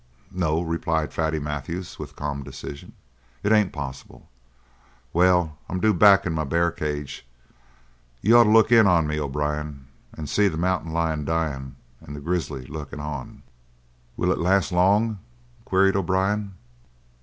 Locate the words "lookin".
12.65-12.99